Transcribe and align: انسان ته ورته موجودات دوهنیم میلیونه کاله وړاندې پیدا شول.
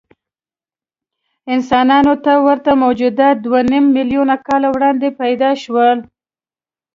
انسان 1.53 1.89
ته 2.25 2.33
ورته 2.47 2.71
موجودات 2.83 3.35
دوهنیم 3.45 3.85
میلیونه 3.95 4.35
کاله 4.47 4.67
وړاندې 4.75 5.07
پیدا 5.21 5.51
شول. 5.63 5.97